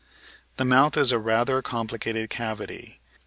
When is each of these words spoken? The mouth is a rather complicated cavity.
The 0.57 0.65
mouth 0.65 0.97
is 0.97 1.11
a 1.11 1.19
rather 1.19 1.61
complicated 1.61 2.31
cavity. 2.31 2.99